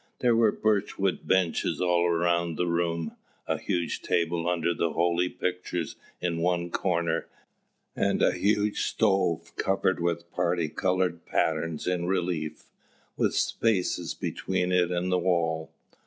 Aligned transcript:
There 0.17 0.35
were 0.35 0.51
birch 0.51 0.97
wood 0.97 1.27
benches 1.27 1.79
all 1.79 2.07
around 2.07 2.55
the 2.57 2.65
room, 2.65 3.17
a 3.45 3.59
huge 3.59 4.01
table 4.01 4.49
under 4.49 4.73
the 4.73 4.93
holy 4.93 5.29
pictures 5.29 5.95
in 6.19 6.39
one 6.39 6.71
corner, 6.71 7.27
and 7.95 8.19
a 8.23 8.31
huge 8.33 8.79
stove 8.81 9.55
covered 9.57 9.99
with 9.99 10.31
particoloured 10.33 11.27
patterns 11.27 11.85
in 11.85 12.07
relief, 12.07 12.63
with 13.15 13.35
spaces 13.35 14.15
between 14.15 14.71
it 14.71 14.89
and 14.89 15.11
the 15.11 15.19
wall. 15.19 15.69